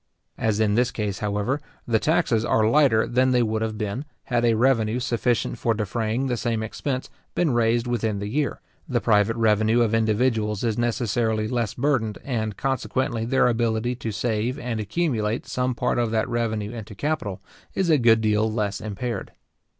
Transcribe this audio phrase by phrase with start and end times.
[0.39, 4.43] As in this case, however, the taxes are lighter than they would have been, had
[4.43, 9.35] a revenue sufficient for defraying the same expense been raised within the year; the private
[9.35, 15.45] revenue of individuals is necessarily less burdened, and consequently their ability to save and accumulate
[15.45, 17.39] some part of that revenue into capital,
[17.75, 19.33] is a good deal less impaired.